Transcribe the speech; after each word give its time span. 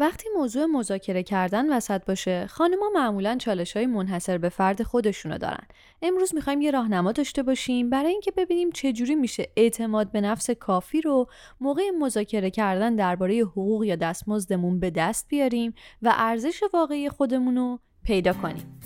وقتی 0.00 0.28
موضوع 0.36 0.66
مذاکره 0.66 1.22
کردن 1.22 1.72
وسط 1.72 2.04
باشه 2.04 2.46
خانمها 2.46 2.90
معمولا 2.94 3.36
چالش 3.36 3.76
های 3.76 3.86
منحصر 3.86 4.38
به 4.38 4.48
فرد 4.48 4.82
خودشونو 4.82 5.38
دارن. 5.38 5.66
امروز 6.02 6.34
می‌خوایم 6.34 6.60
یه 6.60 6.70
راهنما 6.70 7.12
داشته 7.12 7.42
باشیم 7.42 7.90
برای 7.90 8.10
اینکه 8.10 8.30
ببینیم 8.30 8.70
چجوری 8.70 9.14
میشه 9.14 9.48
اعتماد 9.56 10.12
به 10.12 10.20
نفس 10.20 10.50
کافی 10.50 11.00
رو 11.00 11.26
موقع 11.60 11.82
مذاکره 11.98 12.50
کردن 12.50 12.96
درباره 12.96 13.40
حقوق 13.40 13.84
یا 13.84 13.96
دستمزدمون 13.96 14.80
به 14.80 14.90
دست 14.90 15.28
بیاریم 15.28 15.74
و 16.02 16.12
ارزش 16.16 16.62
واقعی 16.74 17.08
خودمون 17.08 17.56
رو 17.56 17.78
پیدا 18.04 18.32
کنیم. 18.32 18.80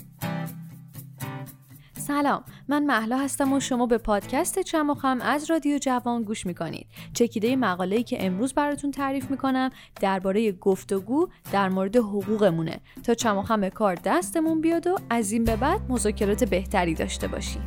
سلام. 2.07 2.43
من 2.67 2.85
محلا 2.85 3.17
هستم 3.17 3.53
و 3.53 3.59
شما 3.59 3.85
به 3.85 3.97
پادکست 3.97 4.59
چمخم 4.59 5.21
از 5.21 5.51
رادیو 5.51 5.77
جوان 5.77 6.23
گوش 6.23 6.45
می‌کنید. 6.45 6.87
چکیده 7.13 7.55
مقاله‌ای 7.55 8.03
که 8.03 8.25
امروز 8.25 8.53
براتون 8.53 8.91
تعریف 8.91 9.31
می‌کنم 9.31 9.69
درباره 10.01 10.51
گفتگو 10.51 11.27
در 11.51 11.69
مورد 11.69 11.95
حقوقمونه. 11.95 12.79
تا 13.03 13.13
چمخم 13.13 13.69
کار 13.69 13.95
دستمون 13.95 14.61
بیاد 14.61 14.87
و 14.87 14.95
از 15.09 15.31
این 15.31 15.43
به 15.43 15.55
بعد 15.55 15.81
مذاکرات 15.89 16.43
بهتری 16.43 16.93
داشته 16.93 17.27
باشیم. 17.27 17.61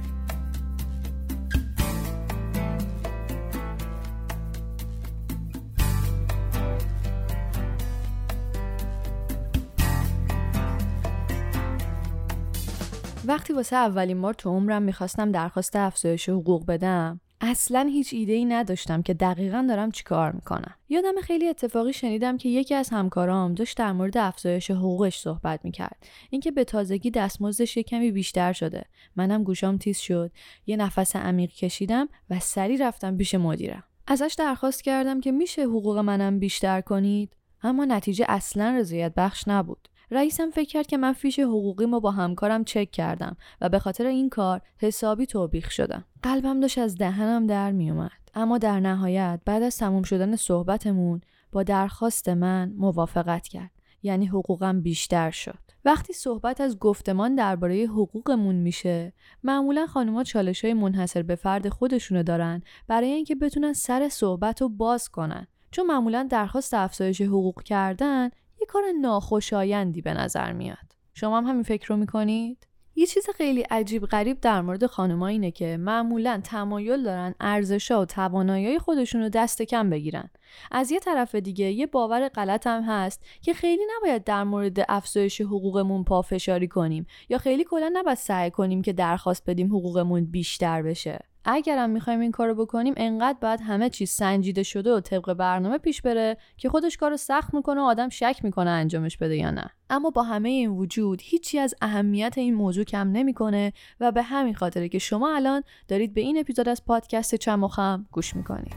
وقتی 13.28 13.52
واسه 13.52 13.76
اولین 13.76 14.20
بار 14.20 14.34
تو 14.34 14.50
عمرم 14.50 14.82
می‌خواستم 14.82 15.32
درخواست 15.32 15.76
افزایش 15.76 16.28
حقوق 16.28 16.66
بدم 16.66 17.20
اصلا 17.40 17.88
هیچ 17.92 18.14
ایده 18.14 18.32
ای 18.32 18.44
نداشتم 18.44 19.02
که 19.02 19.14
دقیقا 19.14 19.66
دارم 19.68 19.90
چیکار 19.90 20.32
می‌کنم. 20.32 20.74
یادم 20.88 21.20
خیلی 21.22 21.48
اتفاقی 21.48 21.92
شنیدم 21.92 22.36
که 22.36 22.48
یکی 22.48 22.74
از 22.74 22.88
همکارام 22.88 23.54
داشت 23.54 23.76
در 23.76 23.92
مورد 23.92 24.18
افزایش 24.18 24.70
حقوقش 24.70 25.18
صحبت 25.18 25.60
می‌کرد. 25.64 26.06
اینکه 26.30 26.50
به 26.50 26.64
تازگی 26.64 27.10
دستمزدش 27.10 27.76
یه 27.76 27.82
کمی 27.82 28.10
بیشتر 28.10 28.52
شده. 28.52 28.84
منم 29.16 29.44
گوشام 29.44 29.78
تیز 29.78 29.98
شد. 29.98 30.30
یه 30.66 30.76
نفس 30.76 31.16
عمیق 31.16 31.50
کشیدم 31.50 32.08
و 32.30 32.40
سری 32.40 32.76
رفتم 32.76 33.16
پیش 33.16 33.34
مدیرم. 33.34 33.84
ازش 34.06 34.34
درخواست 34.38 34.84
کردم 34.84 35.20
که 35.20 35.32
میشه 35.32 35.62
حقوق 35.62 35.98
منم 35.98 36.38
بیشتر 36.38 36.80
کنید 36.80 37.36
اما 37.62 37.84
نتیجه 37.84 38.24
اصلا 38.28 38.74
رضایت 38.78 39.12
بخش 39.16 39.48
نبود. 39.48 39.88
رئیسم 40.10 40.50
فکر 40.50 40.68
کرد 40.68 40.86
که 40.86 40.96
من 40.96 41.12
فیش 41.12 41.38
حقوقی 41.38 41.86
ما 41.86 42.00
با 42.00 42.10
همکارم 42.10 42.64
چک 42.64 42.90
کردم 42.90 43.36
و 43.60 43.68
به 43.68 43.78
خاطر 43.78 44.06
این 44.06 44.28
کار 44.28 44.60
حسابی 44.78 45.26
توبیخ 45.26 45.70
شدم. 45.70 46.04
قلبم 46.22 46.60
داشت 46.60 46.78
از 46.78 46.96
دهنم 46.96 47.46
در 47.46 47.72
میومد. 47.72 48.10
اما 48.34 48.58
در 48.58 48.80
نهایت 48.80 49.40
بعد 49.44 49.62
از 49.62 49.78
تموم 49.78 50.02
شدن 50.02 50.36
صحبتمون 50.36 51.20
با 51.52 51.62
درخواست 51.62 52.28
من 52.28 52.72
موافقت 52.76 53.48
کرد. 53.48 53.70
یعنی 54.02 54.26
حقوقم 54.26 54.80
بیشتر 54.80 55.30
شد. 55.30 55.58
وقتی 55.84 56.12
صحبت 56.12 56.60
از 56.60 56.78
گفتمان 56.78 57.34
درباره 57.34 57.86
حقوقمون 57.86 58.54
میشه 58.54 59.12
معمولا 59.42 59.86
خانوما 59.86 60.24
چالش 60.24 60.64
های 60.64 60.74
منحصر 60.74 61.22
به 61.22 61.34
فرد 61.34 61.68
خودشونو 61.68 62.22
دارن 62.22 62.62
برای 62.86 63.12
اینکه 63.12 63.34
بتونن 63.34 63.72
سر 63.72 64.08
صحبت 64.08 64.62
رو 64.62 64.68
باز 64.68 65.08
کنن 65.08 65.46
چون 65.70 65.86
معمولا 65.86 66.28
درخواست 66.30 66.74
افزایش 66.74 67.20
حقوق 67.20 67.62
کردن 67.62 68.30
یه 68.60 68.66
کار 68.66 68.82
ناخوشایندی 69.00 70.02
به 70.02 70.14
نظر 70.14 70.52
میاد. 70.52 70.92
شما 71.14 71.38
هم 71.38 71.44
همین 71.44 71.62
فکر 71.62 71.88
رو 71.88 71.96
می‌کنید؟ 71.96 72.68
یه 72.98 73.06
چیز 73.06 73.26
خیلی 73.34 73.60
عجیب 73.60 74.06
غریب 74.06 74.40
در 74.40 74.60
مورد 74.60 74.86
خانمها 74.86 75.26
اینه 75.26 75.50
که 75.50 75.76
معمولا 75.76 76.40
تمایل 76.44 77.02
دارن 77.02 77.34
ارزشا 77.40 78.00
و 78.00 78.04
توانایی 78.04 78.78
خودشون 78.78 79.20
رو 79.20 79.28
دست 79.28 79.62
کم 79.62 79.90
بگیرن. 79.90 80.30
از 80.70 80.90
یه 80.90 80.98
طرف 80.98 81.34
دیگه 81.34 81.64
یه 81.64 81.86
باور 81.86 82.28
غلط 82.28 82.66
هم 82.66 82.82
هست 82.82 83.22
که 83.42 83.54
خیلی 83.54 83.82
نباید 83.96 84.24
در 84.24 84.44
مورد 84.44 84.84
افزایش 84.88 85.40
حقوقمون 85.40 86.04
پافشاری 86.04 86.68
کنیم 86.68 87.06
یا 87.28 87.38
خیلی 87.38 87.64
کلا 87.64 87.90
نباید 87.92 88.18
سعی 88.18 88.50
کنیم 88.50 88.82
که 88.82 88.92
درخواست 88.92 89.50
بدیم 89.50 89.66
حقوقمون 89.66 90.24
بیشتر 90.24 90.82
بشه. 90.82 91.18
اگرم 91.50 91.90
می‌خوایم 91.90 92.20
این 92.20 92.32
کارو 92.32 92.54
بکنیم 92.54 92.94
انقدر 92.96 93.38
باید 93.40 93.60
همه 93.60 93.90
چیز 93.90 94.10
سنجیده 94.10 94.62
شده 94.62 94.92
و 94.92 95.00
طبق 95.00 95.32
برنامه 95.32 95.78
پیش 95.78 96.02
بره 96.02 96.36
که 96.56 96.68
خودش 96.68 96.96
کارو 96.96 97.16
سخت 97.16 97.54
می‌کنه 97.54 97.80
و 97.80 97.84
آدم 97.84 98.08
شک 98.08 98.40
می‌کنه 98.42 98.70
انجامش 98.70 99.16
بده 99.16 99.36
یا 99.36 99.50
نه. 99.50 99.70
اما 99.90 100.10
با 100.10 100.22
همه 100.22 100.48
این 100.48 100.70
وجود 100.70 101.20
هیچی 101.22 101.58
از 101.58 101.74
اهمیت 101.82 102.34
این 102.36 102.54
موضوع 102.54 102.84
کم 102.84 103.08
نمی‌کنه 103.12 103.72
و 104.00 104.12
به 104.12 104.22
همین 104.22 104.54
خاطره 104.54 104.88
که 104.88 104.98
شما 104.98 105.34
الان 105.34 105.62
دارید 105.88 106.14
به 106.14 106.20
این 106.20 106.38
اپیزود 106.38 106.68
از 106.68 106.84
پادکست 106.84 107.34
چمخم 107.34 108.06
گوش 108.12 108.36
می‌کنید. 108.36 108.74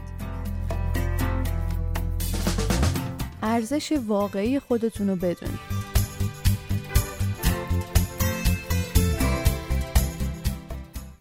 ارزش 3.42 3.92
واقعی 4.06 4.58
خودتون 4.58 5.08
رو 5.08 5.16
بدونید. 5.16 5.81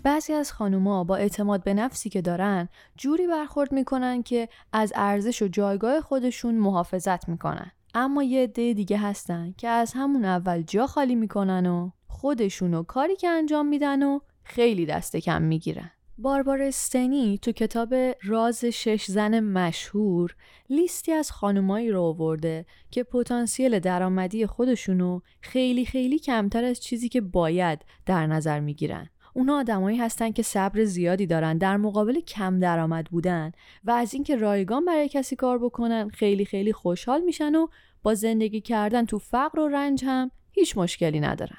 بعضی 0.04 0.34
از 0.34 0.54
خانوما 0.54 1.04
با 1.04 1.16
اعتماد 1.16 1.64
به 1.64 1.74
نفسی 1.74 2.10
که 2.10 2.22
دارن 2.22 2.70
جوری 2.98 3.28
برخورد 3.28 3.72
می‌کنن 3.72 4.24
که 4.24 4.50
از 4.74 4.94
ارزش 4.96 5.42
و 5.42 5.48
جایگاه 5.48 6.02
خودشون 6.02 6.56
محافظت 6.56 7.30
می‌کنن. 7.30 7.72
اما 7.94 8.24
یه 8.24 8.44
عده 8.44 8.74
دیگه 8.74 8.98
هستن 8.98 9.54
که 9.58 9.68
از 9.68 9.94
همون 9.96 10.26
اول 10.26 10.62
جا 10.62 10.88
خالی 10.88 11.16
می‌کنن 11.16 11.66
و 11.66 11.90
خودشون 12.08 12.74
و 12.74 12.84
کاری 12.84 13.16
که 13.16 13.30
انجام 13.30 13.68
میدن 13.68 14.04
و 14.04 14.20
خیلی 14.44 14.86
دست 14.86 15.18
کم 15.18 15.42
می‌گیرن. 15.42 15.92
باربار 16.18 16.62
استنی 16.62 17.40
تو 17.42 17.52
کتاب 17.52 17.94
راز 18.24 18.66
شش 18.66 19.06
زن 19.06 19.40
مشهور 19.40 20.36
لیستی 20.70 21.12
از 21.12 21.32
خانمایی 21.32 21.92
رو 21.92 22.02
آورده 22.02 22.66
که 22.92 23.04
پتانسیل 23.04 23.80
درآمدی 23.80 24.46
خودشونو 24.46 25.20
خیلی 25.42 25.86
خیلی 25.86 26.20
کمتر 26.20 26.64
از 26.64 26.80
چیزی 26.80 27.10
که 27.10 27.22
باید 27.22 27.86
در 28.06 28.28
نظر 28.28 28.60
می‌گیرن. 28.60 29.10
اونا 29.34 29.58
آدمایی 29.58 29.98
هستن 29.98 30.32
که 30.32 30.44
صبر 30.44 30.84
زیادی 30.84 31.26
دارن 31.26 31.58
در 31.58 31.78
مقابل 31.78 32.20
کم 32.20 32.60
درآمد 32.60 33.06
بودن 33.06 33.52
و 33.84 33.92
از 33.92 34.14
اینکه 34.14 34.36
رایگان 34.36 34.86
برای 34.86 35.10
کسی 35.10 35.36
کار 35.36 35.58
بکنن 35.58 36.10
خیلی 36.10 36.46
خیلی 36.46 36.74
خوشحال 36.74 37.22
میشن 37.22 37.56
و 37.56 37.68
با 38.04 38.14
زندگی 38.14 38.62
کردن 38.62 39.06
تو 39.06 39.20
فقر 39.20 39.60
و 39.60 39.68
رنج 39.68 40.06
هم 40.06 40.32
هیچ 40.52 40.78
مشکلی 40.78 41.20
ندارن. 41.20 41.58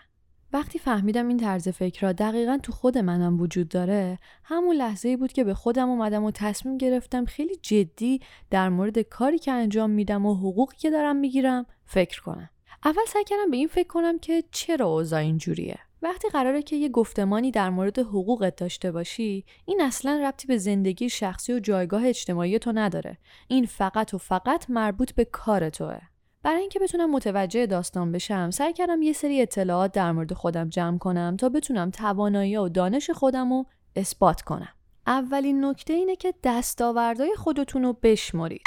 وقتی 0.52 0.78
فهمیدم 0.78 1.28
این 1.28 1.36
طرز 1.36 1.68
فکر 1.68 2.06
را 2.06 2.12
دقیقا 2.12 2.58
تو 2.62 2.72
خود 2.72 2.98
منم 2.98 3.40
وجود 3.40 3.68
داره 3.68 4.18
همون 4.44 4.76
لحظه 4.76 5.08
ای 5.08 5.16
بود 5.16 5.32
که 5.32 5.44
به 5.44 5.54
خودم 5.54 5.88
اومدم 5.88 6.24
و 6.24 6.30
تصمیم 6.30 6.78
گرفتم 6.78 7.24
خیلی 7.24 7.56
جدی 7.56 8.20
در 8.50 8.68
مورد 8.68 8.98
کاری 8.98 9.38
که 9.38 9.52
انجام 9.52 9.90
میدم 9.90 10.26
و 10.26 10.34
حقوقی 10.34 10.76
که 10.76 10.90
دارم 10.90 11.16
می‌گیرم 11.16 11.66
فکر 11.84 12.22
کنم 12.22 12.50
اول 12.84 13.02
سعی 13.08 13.24
کردم 13.24 13.50
به 13.50 13.56
این 13.56 13.68
فکر 13.68 13.88
کنم 13.88 14.18
که 14.18 14.44
چرا 14.50 14.86
اوضاع 14.86 15.20
اینجوریه 15.20 15.78
وقتی 16.02 16.28
قراره 16.28 16.62
که 16.62 16.76
یه 16.76 16.88
گفتمانی 16.88 17.50
در 17.50 17.70
مورد 17.70 17.98
حقوقت 17.98 18.56
داشته 18.56 18.92
باشی 18.92 19.44
این 19.64 19.80
اصلا 19.80 20.20
ربطی 20.24 20.46
به 20.46 20.58
زندگی 20.58 21.08
شخصی 21.08 21.52
و 21.52 21.58
جایگاه 21.58 22.06
اجتماعی 22.06 22.58
تو 22.58 22.72
نداره. 22.74 23.18
این 23.48 23.66
فقط 23.66 24.14
و 24.14 24.18
فقط 24.18 24.70
مربوط 24.70 25.12
به 25.12 25.24
کار 25.24 25.70
توه. 25.70 25.98
برای 26.42 26.60
اینکه 26.60 26.78
بتونم 26.78 27.10
متوجه 27.10 27.66
داستان 27.66 28.12
بشم 28.12 28.50
سعی 28.50 28.72
کردم 28.72 29.02
یه 29.02 29.12
سری 29.12 29.42
اطلاعات 29.42 29.92
در 29.92 30.12
مورد 30.12 30.32
خودم 30.32 30.68
جمع 30.68 30.98
کنم 30.98 31.36
تا 31.36 31.48
بتونم 31.48 31.90
توانایی 31.90 32.56
و 32.56 32.68
دانش 32.68 33.10
خودم 33.10 33.52
رو 33.52 33.66
اثبات 33.96 34.42
کنم. 34.42 34.74
اولین 35.06 35.64
نکته 35.64 35.92
اینه 35.92 36.16
که 36.16 36.34
دستاوردهای 36.44 37.34
خودتون 37.36 37.82
رو 37.82 37.92
بشمرید. 38.02 38.62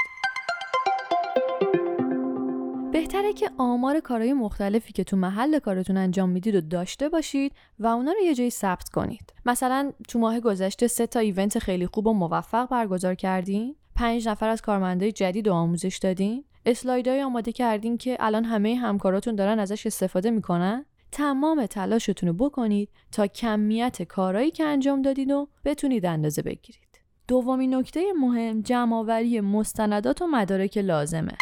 بهتره 2.95 3.33
که 3.33 3.49
آمار 3.57 3.99
کارهای 3.99 4.33
مختلفی 4.33 4.93
که 4.93 5.03
تو 5.03 5.17
محل 5.17 5.59
کارتون 5.59 5.97
انجام 5.97 6.29
می‌دید 6.29 6.55
و 6.55 6.61
داشته 6.61 7.09
باشید 7.09 7.51
و 7.79 7.87
اونا 7.87 8.11
رو 8.11 8.19
یه 8.25 8.35
جایی 8.35 8.49
ثبت 8.49 8.89
کنید. 8.89 9.33
مثلا 9.45 9.91
تو 10.07 10.19
ماه 10.19 10.39
گذشته 10.39 10.87
سه 10.87 11.07
تا 11.07 11.19
ایونت 11.19 11.59
خیلی 11.59 11.87
خوب 11.87 12.07
و 12.07 12.13
موفق 12.13 12.69
برگزار 12.69 13.15
کردین، 13.15 13.75
پنج 13.95 14.27
نفر 14.27 14.49
از 14.49 14.61
کارمندای 14.61 15.11
جدید 15.11 15.47
و 15.47 15.53
آموزش 15.53 15.97
دادین، 15.97 16.43
اسلایدهای 16.65 17.23
آماده 17.23 17.51
کردین 17.51 17.97
که 17.97 18.17
الان 18.19 18.45
همه 18.45 18.75
همکاراتون 18.75 19.35
دارن 19.35 19.59
ازش 19.59 19.85
استفاده 19.85 20.31
می‌کنن. 20.31 20.85
تمام 21.11 21.65
تلاشتون 21.65 22.29
رو 22.29 22.35
بکنید 22.35 22.89
تا 23.11 23.27
کمیت 23.27 24.03
کارهایی 24.03 24.51
که 24.51 24.63
انجام 24.63 25.01
دادید 25.01 25.31
و 25.31 25.47
بتونید 25.65 26.05
اندازه 26.05 26.41
بگیرید. 26.41 26.99
دومین 27.27 27.75
نکته 27.75 28.01
مهم 28.19 28.61
جمعآوری 28.61 29.41
مستندات 29.41 30.21
و 30.21 30.27
مدارک 30.27 30.77
لازمه. 30.77 31.37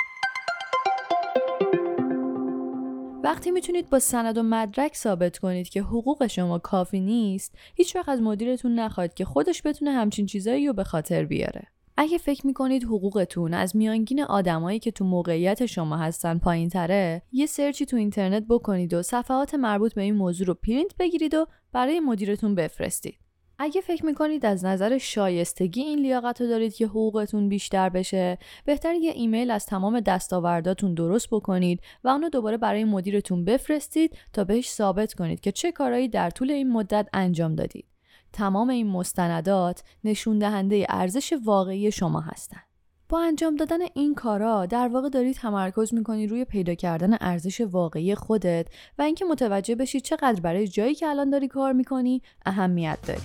وقتی 3.24 3.52
می‌تونید 3.52 3.90
با 3.90 4.00
سند 4.00 4.38
و 4.38 4.44
مدرک 4.44 4.96
ثابت 4.96 5.38
کنید 5.38 5.70
که 5.70 5.81
حقوق 5.81 6.28
شما 6.28 6.60
کافی 6.60 7.00
نیست 7.00 7.56
هیچ 7.75 7.96
وقت 7.96 8.10
از 8.10 8.22
مدیرتون 8.22 8.80
نخواهید 8.80 9.14
که 9.14 9.25
خودش 9.25 9.62
بتونه 9.66 9.92
همچین 9.92 10.25
چیزایی 10.25 10.68
رو 10.68 10.74
به 10.74 10.84
خاطر 10.84 11.25
بیاره. 11.25 11.68
اگه 11.98 12.18
فکر 12.18 12.48
می‌کنید 12.48 12.84
حقوقتون 12.84 13.54
از 13.54 13.75
میانگین 13.75 14.24
آدمایی 14.24 14.80
که 14.80 14.92
تو 14.92 15.06
موقعیت 15.06 15.66
شما 15.66 15.98
هستن 15.98 16.38
پایین 16.38 16.70
تره 16.70 17.22
یه 17.31 17.46
سرچی 17.46 17.86
تو 17.86 17.98
اینترنت 17.98 18.44
بکنید 18.50 18.94
و 18.94 19.02
صفحات 19.02 19.56
مربوط 19.56 19.94
به 19.94 20.02
این 20.02 20.16
موضوع 20.16 20.48
رو 20.48 20.54
پرینت 20.54 20.98
بگیرید 21.00 21.34
و 21.34 21.46
برای 21.72 22.00
مدیرتون 22.00 22.56
بفرستید. 22.56 23.23
اگه 23.60 23.82
فکر 23.82 24.06
می‌کنید 24.06 24.46
از 24.46 24.66
نظر 24.66 24.98
شایستگی 24.98 25.82
این 25.82 26.00
لیاقت 26.00 26.42
رو 26.42 26.48
دارید 26.48 26.76
که 26.76 26.86
حقوقتون 26.86 27.50
بیشتر 27.50 27.90
بشه 27.90 28.38
بهتر 28.66 28.96
یه 28.96 29.12
ایمیل 29.12 29.52
از 29.52 29.66
تمام 29.66 30.00
دستاورداتون 30.00 30.94
درست 30.94 31.28
بکنید 31.32 31.82
و 32.04 32.08
اونو 32.08 32.30
دوباره 32.30 32.58
برای 32.58 32.84
مدیرتون 32.84 33.46
بفرستید 33.46 34.18
تا 34.34 34.44
بهش 34.44 34.70
ثابت 34.70 35.14
کنید 35.14 35.40
که 35.40 35.52
چه 35.52 35.72
کارهایی 35.72 36.08
در 36.08 36.30
طول 36.30 36.52
این 36.52 36.72
مدت 36.72 37.10
انجام 37.14 37.56
دادید. 37.56 37.86
تمام 38.34 38.70
این 38.70 38.88
مستندات 38.88 39.84
نشون 40.04 40.40
دهنده 40.40 40.86
ارزش 40.90 41.34
واقعی 41.46 41.92
شما 41.92 42.22
هستند 42.22 42.73
با 43.13 43.21
انجام 43.21 43.56
دادن 43.56 43.77
این 43.94 44.15
کارا 44.15 44.65
در 44.65 44.88
واقع 44.88 45.10
دارید 45.10 45.36
تمرکز 45.36 45.94
می‌کنید 45.94 46.30
روی 46.30 46.45
پیدا 46.45 46.74
کردن 46.74 47.18
ارزش 47.21 47.62
واقعی 47.62 48.15
خودت 48.15 48.68
و 49.00 49.01
اینکه 49.01 49.25
متوجه 49.25 49.75
بشید 49.75 50.04
چقدر 50.04 50.42
برای 50.42 50.68
جایی 50.68 50.95
که 50.95 51.07
الان 51.07 51.30
داری 51.30 51.48
کار 51.48 51.74
می‌کنی 51.74 52.21
اهمیت 52.45 52.98
داری. 53.07 53.21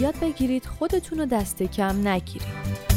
یاد 0.00 0.14
بگیرید 0.22 0.66
خودتون 0.66 1.18
رو 1.18 1.26
دست 1.26 1.62
کم 1.62 2.08
نگیرید. 2.08 2.93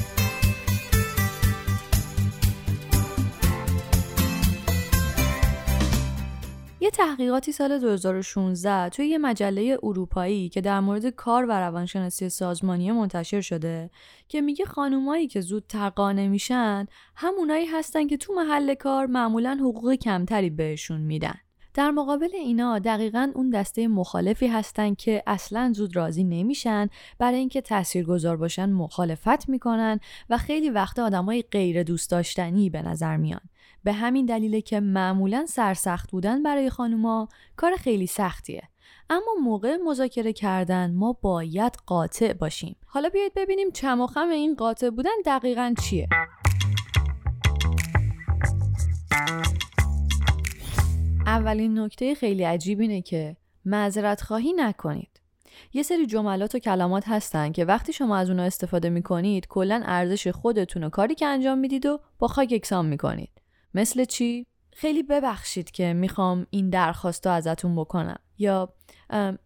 یه 6.79 6.89
تحقیقاتی 6.89 7.51
سال 7.51 7.79
2016 7.79 8.89
توی 8.89 9.07
یه 9.07 9.18
مجله 9.18 9.77
اروپایی 9.83 10.50
که 10.50 10.62
در 10.62 10.79
مورد 10.79 11.06
کار 11.06 11.45
و 11.45 11.51
روانشناسی 11.51 12.29
سازمانی 12.29 12.91
منتشر 12.91 13.41
شده 13.41 13.89
که 14.27 14.41
میگه 14.41 14.65
خانومایی 14.65 15.27
که 15.27 15.41
زودتر 15.41 15.89
قانع 15.89 16.27
میشن 16.27 16.85
همونایی 17.15 17.65
هستن 17.65 18.07
که 18.07 18.18
تو 18.18 18.33
محل 18.33 18.74
کار 18.74 19.06
معمولا 19.06 19.57
حقوق 19.62 19.94
کمتری 19.94 20.50
بهشون 20.50 21.01
میدن. 21.01 21.35
در 21.74 21.91
مقابل 21.91 22.29
اینا 22.33 22.79
دقیقا 22.79 23.31
اون 23.35 23.50
دسته 23.50 23.88
مخالفی 23.88 24.47
هستن 24.47 24.94
که 24.94 25.24
اصلا 25.27 25.71
زود 25.75 25.95
راضی 25.95 26.24
نمیشن 26.24 26.89
برای 27.19 27.39
اینکه 27.39 27.62
تاثیرگذار 27.62 28.38
باشن 28.38 28.69
مخالفت 28.69 29.50
می‌کنن 29.50 30.00
و 30.29 30.38
خیلی 30.38 30.69
وقت 30.69 31.00
آدمای 31.00 31.41
غیر 31.51 31.83
دوست 31.83 32.12
داشتنی 32.12 32.69
به 32.69 32.81
نظر 32.81 33.18
میان 33.18 33.41
به 33.83 33.94
همین 33.94 34.25
دلیله 34.25 34.62
که 34.62 34.79
معمولا 34.79 35.45
سرسخت 35.45 36.12
بودن 36.12 36.44
برای 36.44 36.69
خانوما 36.69 37.29
کار 37.56 37.75
خیلی 37.75 38.07
سختیه. 38.07 38.63
اما 39.09 39.31
موقع 39.44 39.77
مذاکره 39.85 40.33
کردن 40.33 40.94
ما 40.94 41.13
باید 41.13 41.77
قاطع 41.85 42.33
باشیم. 42.33 42.75
حالا 42.85 43.09
بیایید 43.09 43.33
ببینیم 43.35 43.71
چماخم 43.71 44.29
این 44.29 44.56
قاطع 44.56 44.89
بودن 44.89 45.12
دقیقا 45.25 45.74
چیه. 45.83 46.07
اولین 51.25 51.79
نکته 51.79 52.15
خیلی 52.15 52.44
عجیب 52.44 52.79
اینه 52.79 53.01
که 53.01 53.38
معذرت 53.65 54.21
خواهی 54.21 54.53
نکنید. 54.53 55.21
یه 55.74 55.83
سری 55.83 56.06
جملات 56.06 56.56
و 56.56 56.59
کلمات 56.59 57.03
هستن 57.07 57.51
که 57.51 57.65
وقتی 57.65 57.94
شما 57.94 58.18
از 58.18 58.29
اونها 58.29 58.45
استفاده 58.45 58.89
می‌کنید 58.89 59.47
کلا 59.47 59.81
ارزش 59.85 60.27
خودتون 60.27 60.83
و 60.83 60.89
کاری 60.89 61.15
که 61.15 61.25
انجام 61.25 61.57
می‌دید 61.57 61.85
و 61.85 62.00
با 62.19 62.27
خاک 62.27 62.51
یکسان 62.51 62.85
می‌کنید. 62.85 63.29
مثل 63.74 64.06
چی؟ 64.06 64.46
خیلی 64.74 65.04
ببخشید 65.04 65.72
که 65.72 65.94
می‌خوام 65.94 66.48
این 66.50 66.69
درخواست 66.69 67.28
رو 67.28 67.34
ازتون 67.34 67.75
بکنم. 67.75 68.19
یا 68.38 68.74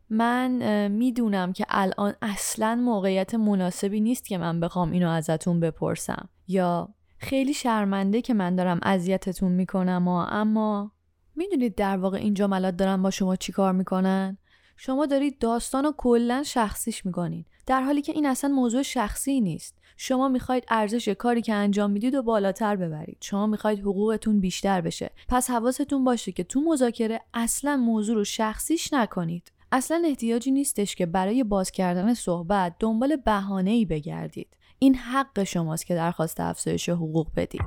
من 0.10 0.88
می‌دونم 0.88 1.54
که 1.54 1.66
الان 1.70 2.14
اصلا 2.22 2.76
موقعیت 2.76 3.36
مناسبی 3.36 4.02
نیست 4.02 4.26
که 4.26 4.38
من 4.38 4.60
بخوام 4.60 4.92
اینو 4.92 5.10
ازتون 5.10 5.60
بپرسم. 5.60 6.30
یا 6.48 6.94
خیلی 7.18 7.54
شرمنده 7.54 8.22
که 8.22 8.34
من 8.34 8.56
دارم 8.56 8.80
اذیتتون 8.84 9.52
می‌کنم 9.52 10.08
و 10.08 10.12
اما 10.12 10.92
می‌دونید 11.36 11.76
در 11.76 11.98
واقع 11.98 12.18
این 12.18 12.34
جملات 12.34 12.78
دارن 12.78 13.02
با 13.02 13.12
شما 13.12 13.36
چیکار 13.36 13.72
می‌کنن؟ 13.72 14.38
شما 14.78 15.06
دارید 15.06 15.40
داستان 15.40 15.84
رو 15.84 15.94
کلا 15.98 16.44
شخصیش 16.44 17.06
می‌کنید 17.06 17.48
در 17.66 17.82
حالی 17.82 18.02
که 18.02 18.12
این 18.12 18.26
اصلا 18.26 18.50
موضوع 18.50 18.82
شخصی 18.82 19.42
نیست. 19.42 19.81
شما 20.04 20.28
می‌خواید 20.28 20.64
ارزش 20.70 21.10
کاری 21.10 21.42
که 21.42 21.54
انجام 21.54 21.92
می‌دید 21.92 22.16
و 22.16 22.24
بالاتر 22.24 22.76
ببرید. 22.76 23.18
شما 23.22 23.48
می‌خواید 23.48 23.80
حقوقتون 23.80 24.40
بیشتر 24.40 24.82
بشه. 24.82 25.12
پس 25.28 25.50
حواستون 25.50 26.04
باشه 26.04 26.32
که 26.32 26.44
تو 26.44 26.62
مذاکره 26.62 27.22
اصلا 27.34 27.78
موضوع 27.78 28.16
رو 28.16 28.24
شخصیش 28.24 28.94
نکنید. 28.94 29.52
اصلا 29.72 30.02
احتیاجی 30.06 30.52
نیستش 30.52 30.96
که 30.96 31.06
برای 31.06 31.44
باز 31.44 31.72
کردن 31.72 32.14
صحبت 32.14 32.76
دنبال 32.80 33.16
بهانه 33.16 33.72
ای 33.72 33.86
بگردید. 33.86 34.48
این 34.80 34.96
حق 34.96 35.44
شماست 35.44 35.86
که 35.86 35.96
درخواست 35.96 36.40
افزایش 36.40 36.90
حقوق 36.90 37.28
بدید. 37.36 37.62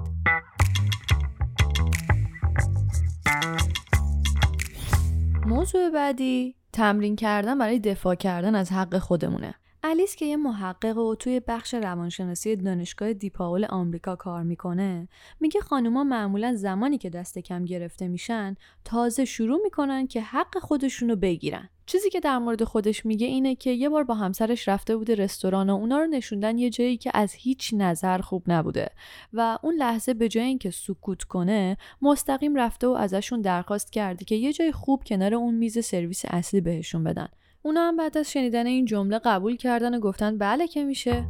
موضوع 5.47 5.91
بعدی 5.91 6.55
تمرین 6.73 7.17
کردن 7.17 7.59
برای 7.59 7.79
دفاع 7.79 8.15
کردن 8.15 8.55
از 8.55 8.73
حق 8.73 8.99
خودمونه. 8.99 9.55
الیس 9.87 10.17
که 10.17 10.27
یه 10.27 10.37
محقق 10.37 10.99
و 10.99 11.15
توی 11.15 11.41
بخش 11.41 11.75
روانشناسی 11.75 12.57
دانشگاه 12.57 13.13
دیپاول 13.13 13.65
آمریکا 13.65 14.17
کار 14.17 14.43
می‌کنه 14.43 15.09
میگه 15.41 15.61
خانوما 15.61 16.05
معمولا 16.05 16.55
زمانی 16.55 16.99
که 16.99 17.11
دست 17.11 17.39
کم 17.39 17.65
گرفته 17.65 18.09
میشن 18.09 18.57
تازه 18.85 19.25
شروع 19.25 19.61
می‌کنن 19.63 20.07
که 20.07 20.23
حق 20.23 20.59
خودشونو 20.59 21.17
بگیرن. 21.17 21.69
چیزی 21.87 22.11
که 22.11 22.21
در 22.21 22.39
مورد 22.39 22.65
خودش 22.65 23.07
میگه 23.07 23.27
اینه 23.27 23.55
که 23.55 23.71
یه 23.71 23.89
بار 23.89 24.05
با 24.05 24.15
همسرش 24.15 24.69
رفته 24.69 24.97
بوده 24.97 25.15
رستوران 25.15 25.71
و 25.71 25.75
اونا 25.75 25.99
رو 25.99 26.07
نشوندن 26.07 26.59
یه 26.59 26.71
جایی 26.71 26.97
که 26.97 27.11
از 27.15 27.33
هیچ 27.33 27.75
نظر 27.77 28.19
خوب 28.19 28.43
نبوده 28.47 28.89
و 29.33 29.59
اون 29.63 29.75
لحظه 29.75 30.15
به 30.15 30.29
جای 30.29 30.45
اینکه 30.45 30.71
سکوت 30.71 31.25
کنه 31.25 31.77
مستقیم 32.03 32.55
رفته 32.55 32.87
و 32.87 32.91
ازشون 32.91 33.41
درخواست 33.41 33.93
کرده 33.93 34.25
که 34.25 34.35
یه 34.35 34.53
جای 34.53 34.73
خوب 34.73 35.05
کنار 35.07 35.35
اون 35.35 35.55
میز 35.55 35.85
سرویس 35.85 36.23
اصلی 36.25 36.61
بهشون 36.61 37.05
بدن. 37.05 37.29
اونا 37.66 37.88
هم 37.88 37.96
بعد 37.96 38.19
از 38.19 38.32
شنیدن 38.32 38.66
این 38.66 38.84
جمله 38.84 39.19
قبول 39.19 39.56
کردن 39.56 39.94
و 39.94 40.00
گفتن 40.00 40.38
بله 40.38 40.69
که 40.69 40.84
میشه. 40.84 41.28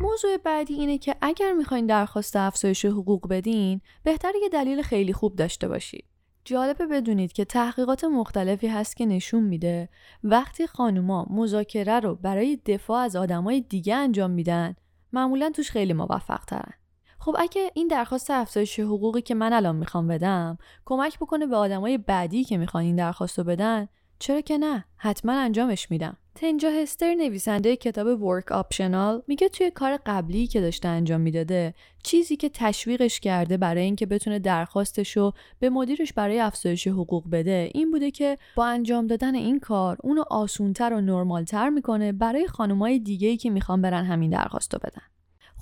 موضوع 0.00 0.36
بعدی 0.36 0.74
اینه 0.74 0.98
که 0.98 1.16
اگر 1.20 1.52
می‌خواین 1.52 1.86
درخواست 1.86 2.36
افزایش 2.36 2.84
حقوق 2.84 3.28
بدین 3.28 3.80
بهتر 4.02 4.32
یه 4.42 4.48
دلیل 4.48 4.82
خیلی 4.82 5.12
خوب 5.12 5.36
داشته 5.36 5.68
باشید 5.68 6.04
جالبه 6.44 6.86
بدونید 6.86 7.32
که 7.32 7.44
تحقیقات 7.44 8.04
مختلفی 8.04 8.66
هست 8.66 8.96
که 8.96 9.06
نشون 9.06 9.44
میده 9.44 9.88
وقتی 10.24 10.66
خانوما 10.66 11.26
مذاکره 11.30 12.00
رو 12.00 12.14
برای 12.14 12.56
دفاع 12.66 12.98
از 12.98 13.16
آدمای 13.16 13.60
دیگه 13.60 13.94
انجام 13.94 14.30
میدن 14.30 14.76
معمولا 15.12 15.50
توش 15.50 15.70
خیلی 15.70 15.92
موفق 15.92 16.44
ترن 16.44 16.83
خب 17.24 17.36
اگه 17.38 17.70
این 17.74 17.88
درخواست 17.88 18.30
افزایش 18.30 18.80
حقوقی 18.80 19.22
که 19.22 19.34
من 19.34 19.52
الان 19.52 19.76
می‌خوام 19.76 20.08
بدم 20.08 20.58
کمک 20.84 21.18
بکنه 21.18 21.46
به 21.46 21.56
آدمای 21.56 21.98
بعدی 21.98 22.44
که 22.44 22.56
می‌خوان 22.56 22.82
این 22.82 22.96
درخواست 22.96 23.38
رو 23.38 23.44
بدن 23.44 23.88
چرا 24.18 24.40
که 24.40 24.58
نه؟ 24.58 24.84
حتما 24.96 25.32
انجامش 25.32 25.90
میدم. 25.90 26.16
تنجا 26.34 26.70
هستر 26.82 27.14
نویسنده 27.14 27.76
کتاب 27.76 28.22
ورک 28.22 28.52
آپشنال 28.52 29.22
میگه 29.26 29.48
توی 29.48 29.70
کار 29.70 29.98
قبلی 30.06 30.46
که 30.46 30.60
داشته 30.60 30.88
انجام 30.88 31.20
می‌داده 31.20 31.74
چیزی 32.02 32.36
که 32.36 32.48
تشویقش 32.48 33.20
کرده 33.20 33.56
برای 33.56 33.82
اینکه 33.82 34.06
بتونه 34.06 34.38
درخواستش 34.38 35.16
رو 35.16 35.32
به 35.58 35.70
مدیرش 35.70 36.12
برای 36.12 36.40
افزایش 36.40 36.86
حقوق 36.86 37.30
بده 37.30 37.70
این 37.74 37.90
بوده 37.90 38.10
که 38.10 38.38
با 38.56 38.66
انجام 38.66 39.06
دادن 39.06 39.34
این 39.34 39.60
کار 39.60 39.96
اونو 40.02 40.24
آسونتر 40.30 40.92
و 40.92 41.00
نرمالتر 41.00 41.68
می‌کنه 41.68 42.12
برای 42.12 42.46
خانمای 42.46 42.98
دیگه 42.98 43.36
که 43.36 43.50
می‌خوان 43.50 43.82
برن 43.82 44.04
همین 44.04 44.30
درخواست 44.30 44.74
رو 44.74 44.80
بدن. 44.84 45.13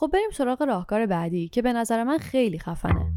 خب 0.02 0.10
بریم 0.12 0.30
سراغ 0.32 0.62
راهکار 0.62 1.06
بعدی 1.06 1.48
که 1.48 1.62
به 1.62 1.72
نظر 1.72 2.04
من 2.04 2.18
خیلی 2.18 2.58
خفنه. 2.58 3.12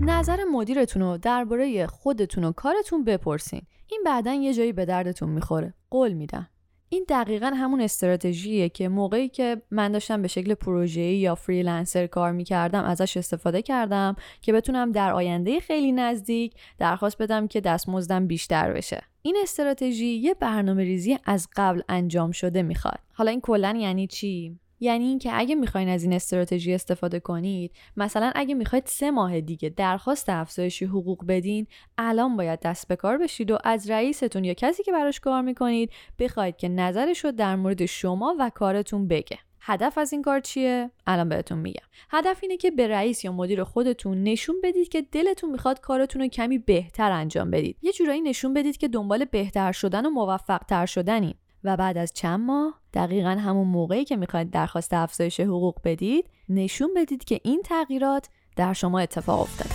نظر 0.00 0.38
مدیرتون 0.52 1.02
رو 1.02 1.18
درباره 1.18 1.86
خودتون 1.86 2.44
و 2.44 2.52
کارتون 2.52 3.04
بپرسین. 3.04 3.62
این 3.86 4.02
بعدا 4.04 4.32
یه 4.32 4.54
جایی 4.54 4.72
به 4.72 4.84
دردتون 4.84 5.28
می‌خوره. 5.28 5.74
قول 5.90 6.12
میدم. 6.12 6.48
این 6.92 7.04
دقیقا 7.08 7.46
همون 7.46 7.80
استراتژیه 7.80 8.68
که 8.68 8.88
موقعی 8.88 9.28
که 9.28 9.62
من 9.70 9.92
داشتم 9.92 10.22
به 10.22 10.28
شکل 10.28 10.54
پروژه‌ای 10.54 11.16
یا 11.16 11.34
فریلنسر 11.34 12.06
کار 12.06 12.32
می‌کردم 12.32 12.84
ازش 12.84 13.16
استفاده 13.16 13.62
کردم 13.62 14.16
که 14.42 14.52
بتونم 14.52 14.92
در 14.92 15.12
آینده 15.12 15.60
خیلی 15.60 15.92
نزدیک 15.92 16.54
درخواست 16.78 17.22
بدم 17.22 17.46
که 17.46 17.60
دستمزدم 17.60 18.26
بیشتر 18.26 18.72
بشه. 18.72 19.02
این 19.22 19.36
استراتژی 19.42 20.06
یه 20.06 20.34
برنامه 20.34 20.84
ریزی 20.84 21.18
از 21.24 21.48
قبل 21.56 21.80
انجام 21.88 22.30
شده 22.32 22.62
می‌خواد. 22.62 22.98
حالا 23.12 23.30
این 23.30 23.40
کلا 23.40 23.76
یعنی 23.78 24.06
چی؟ 24.06 24.58
یعنی 24.82 25.04
اینکه 25.04 25.30
اگه 25.32 25.54
می‌خواین 25.54 25.88
از 25.88 26.02
این 26.02 26.12
استراتژی 26.12 26.74
استفاده 26.74 27.20
کنید 27.20 27.72
مثلا 27.96 28.32
اگه 28.34 28.54
می‌خواید 28.54 28.86
سه 28.86 29.10
ماه 29.10 29.40
دیگه 29.40 29.68
درخواست 29.68 30.28
افزایش 30.28 30.82
حقوق 30.82 31.26
بدین 31.26 31.66
الان 31.98 32.36
باید 32.36 32.60
دست 32.60 32.88
به 32.88 32.96
کار 32.96 33.18
بشید 33.18 33.50
و 33.50 33.58
از 33.64 33.90
رئیستون 33.90 34.44
یا 34.44 34.54
کسی 34.54 34.82
که 34.82 34.92
براش 34.92 35.20
کار 35.20 35.42
می‌کنید 35.42 35.90
بخواید 36.18 36.56
که 36.56 36.68
نظرش 36.68 37.24
رو 37.24 37.32
در 37.32 37.56
مورد 37.56 37.86
شما 37.86 38.36
و 38.38 38.50
کارتون 38.54 39.08
بگه 39.08 39.38
هدف 39.60 39.98
از 39.98 40.12
این 40.12 40.22
کار 40.22 40.40
چیه؟ 40.40 40.90
الان 41.06 41.28
بهتون 41.28 41.58
میگم. 41.58 41.86
هدف 42.10 42.38
اینه 42.42 42.56
که 42.56 42.70
به 42.70 42.88
رئیس 42.88 43.24
یا 43.24 43.32
مدیر 43.32 43.64
خودتون 43.64 44.22
نشون 44.22 44.56
بدید 44.62 44.88
که 44.88 45.02
دلتون 45.02 45.50
می‌خواد 45.50 45.80
کارتون 45.80 46.22
رو 46.22 46.28
کمی 46.28 46.58
بهتر 46.58 47.12
انجام 47.12 47.50
بدید. 47.50 47.76
یه 47.82 47.92
جورایی 47.92 48.20
نشون 48.20 48.54
بدید 48.54 48.76
که 48.76 48.88
دنبال 48.88 49.24
بهتر 49.24 49.72
شدن 49.72 50.06
و 50.06 50.10
موفق 50.10 50.58
تر 50.58 50.86
شدنی. 50.86 51.34
و 51.64 51.76
بعد 51.76 51.98
از 51.98 52.12
چند 52.12 52.40
ماه 52.40 52.74
دقیقا 52.94 53.30
همون 53.30 53.68
موقعی 53.68 54.04
که 54.04 54.16
می‌خواید 54.16 54.50
درخواست 54.50 54.94
افزایش 54.94 55.40
حقوق 55.40 55.76
بدید 55.84 56.24
نشون 56.48 56.90
بدید 56.96 57.24
که 57.24 57.40
این 57.44 57.62
تغییرات 57.64 58.28
در 58.56 58.72
شما 58.72 58.98
اتفاق 58.98 59.40
افتاده 59.40 59.74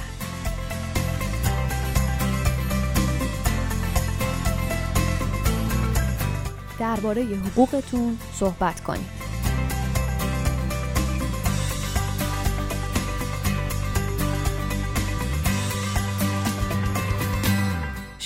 درباره 6.80 7.22
حقوقتون 7.24 8.18
صحبت 8.34 8.84
کنید 8.84 9.17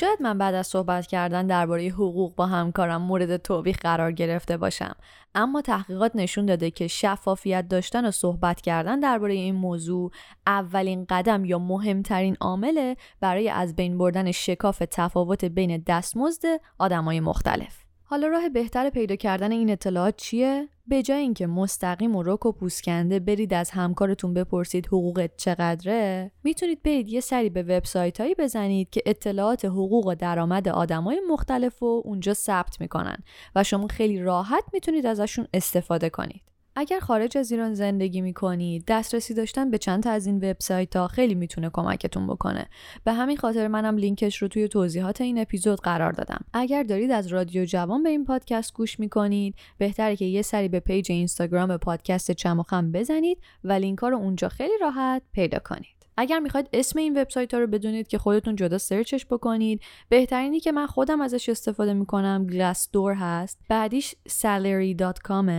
شاید 0.01 0.22
من 0.22 0.38
بعد 0.38 0.55
از 0.55 0.67
صحبت 0.67 1.08
کردن 1.08 1.48
درباره 1.48 1.88
حقوق 1.88 2.36
با 2.36 2.46
همکارم 2.46 3.01
مورد 3.01 3.38
توبیخ 3.38 3.77
قرار 3.77 4.12
گرفته 4.12 4.58
باشم. 4.58 4.96
اما 5.36 5.62
تحقیقات 5.62 6.12
نشون 6.15 6.46
داده 6.46 6.72
که 6.72 6.88
شفافیت 6.88 7.67
داشتن 7.67 8.05
و 8.05 8.12
صحبت 8.12 8.62
کردن 8.62 9.00
درباره 9.00 9.34
این 9.34 9.55
موضوع 9.55 10.12
اولین 10.48 11.05
قدم 11.10 11.46
یا 11.46 11.60
مهمترین 11.60 12.38
عامله 12.41 12.98
برای 13.20 13.50
از 13.50 13.75
بین 13.75 13.98
بردن 13.98 14.31
شکاف 14.31 14.84
تفاوت 14.91 15.46
بین 15.46 15.84
دستمزد 15.88 16.43
آدمای 16.79 17.20
مختلف. 17.20 17.80
حالا 18.12 18.27
راه 18.27 18.50
بهتر 18.50 18.89
پیدا 18.89 19.15
کردن 19.15 19.51
این 19.51 19.70
اطلاعات 19.70 20.15
چیه؟ 20.18 20.70
به 20.88 21.03
جای 21.03 21.22
اینکه 21.22 21.48
مستقیم 21.48 22.15
و 22.15 22.24
رک 22.24 22.46
و 22.46 22.51
پوسکنده 22.51 23.20
برید 23.20 23.53
از 23.53 23.70
همکارتون 23.70 24.34
بپرسید 24.34 24.88
حقوقت 24.88 25.38
چقدره 25.38 26.32
می‌تونید 26.44 26.84
برید 26.84 27.10
یه 27.10 27.20
سری 27.20 27.50
به 27.50 27.63
وبسایت 27.63 28.22
هایی 28.22 28.36
بزنید 28.36 28.89
که 28.89 29.01
اطلاعات 29.06 29.65
حقوق 29.65 30.08
و 30.08 30.15
درآمد 30.15 30.68
آدمای 30.68 31.22
مختلف 31.30 31.80
رو 31.80 32.01
اونجا 32.06 32.34
ثبت 32.34 32.82
می‌کنن 32.82 33.18
و 33.56 33.63
شما 33.63 33.88
خیلی 33.88 34.20
راحت 34.20 34.63
می‌تونید 34.74 35.06
ازشون 35.06 35.48
استفاده 35.53 36.10
کنید 36.10 36.50
اگر 36.75 37.00
خارج 37.00 37.38
از 37.38 37.51
ایران 37.51 37.74
زندگی 37.74 38.22
می 38.22 38.34
کنید 38.34 38.84
دسترسی 38.88 39.34
داشتن 39.34 39.72
به 39.72 39.78
چند 39.78 40.04
تا 40.04 40.12
از 40.12 40.25
این 40.25 40.38
وبسایت 40.38 40.96
ها 40.96 41.08
خیلی 41.08 41.36
می‌تونه 41.36 41.70
کمکتون 41.74 42.28
بکنه. 42.28 42.66
به 43.04 43.13
همین 43.13 43.38
خاطر 43.38 43.68
منم 43.68 43.98
لینکش 43.98 44.38
رو 44.38 44.48
توی 44.48 44.68
توضیحات 44.68 45.22
این 45.22 45.40
اپیزود 45.40 45.82
قرار 45.82 46.12
دادم. 46.12 46.46
اگر 46.54 46.84
دارید 46.84 47.12
از 47.12 47.28
رادیو 47.28 47.66
جوان 47.66 48.04
به 48.04 48.10
این 48.10 48.25
پادکست 48.25 48.74
گوش 48.74 49.00
می 49.00 49.10
کنید 49.10 49.56
بهتره 49.78 50.16
که 50.16 50.25
یه 50.25 50.42
سری 50.42 50.68
به 50.68 50.80
page 50.79 51.12
اینستاگرام 51.12 51.78
پادکست 51.78 52.32
چمخم 52.32 52.92
بزنید 52.92 53.38
و 53.63 53.74
لینک 53.74 54.00
ها 54.00 54.10
رو 54.10 54.18
اونجا 54.18 54.50
خیلی 54.50 54.74
راحت 54.82 55.22
پیدا 55.34 55.60
کنید. 55.60 56.01
اگر 56.18 56.40
می‌خواید 56.40 56.70
اسم 56.74 57.00
این 57.00 57.22
وبسایت 57.22 57.54
ها 57.54 57.60
رو 57.60 57.68
بدونید 57.68 58.08
که 58.08 58.18
خودتون 58.18 58.56
جدا 58.56 58.78
search 58.77 59.13
ش 59.13 59.25
بکنید 59.25 59.82
بهترینی 60.10 60.60
که 60.60 60.72
من 60.72 60.88
خودم 60.88 61.22
ازش 61.22 61.50
استفاده 61.50 61.94
می‌کنم 61.94 62.48
Glassdoor 62.48 63.13
هست. 63.13 63.60
بعدیش 63.70 64.16
salary.com 64.30 65.51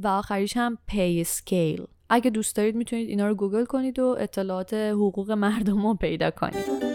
و 0.00 0.06
آخریش 0.06 0.56
هم 0.56 0.78
PayScale 0.86 1.84
اگه 2.08 2.30
دوست 2.30 2.56
دارید 2.56 2.74
می‌تونید 2.76 3.08
اینا 3.08 3.28
رو 3.28 3.34
گوگل 3.34 3.64
کنید 3.64 3.98
و 3.98 4.16
اطلاعات 4.18 4.74
حقوق 4.74 5.30
مردم 5.30 5.86
رو 5.86 5.94
پیدا 5.94 6.30
کنید. 6.30 6.85